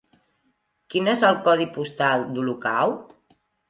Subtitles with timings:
[0.95, 3.01] Quin és el codi postal d'Olocau?